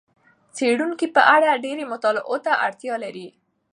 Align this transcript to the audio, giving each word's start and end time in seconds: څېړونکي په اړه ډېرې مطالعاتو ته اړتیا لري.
څېړونکي 0.55 1.07
په 1.15 1.21
اړه 1.35 1.61
ډېرې 1.65 1.83
مطالعاتو 1.93 2.37
ته 2.45 2.51
اړتیا 2.65 2.95
لري. 3.03 3.27